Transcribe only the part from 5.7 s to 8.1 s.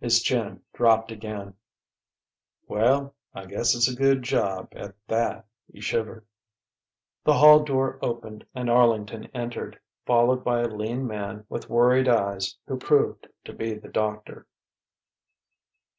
He shivered. The hall door